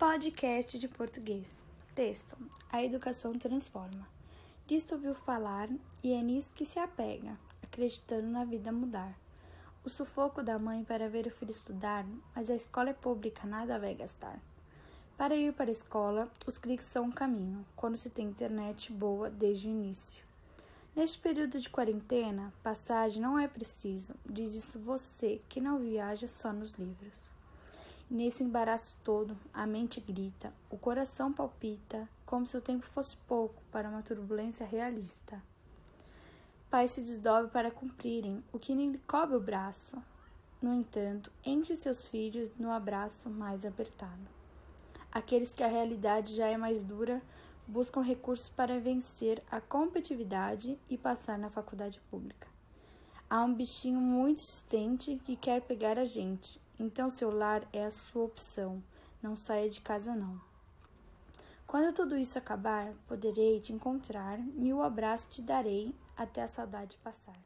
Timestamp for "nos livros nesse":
26.54-28.42